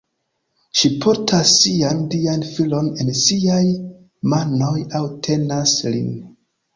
[0.79, 3.59] Ŝi portas sian dian filon en siaj
[4.33, 6.09] manoj, aŭ tenas lin.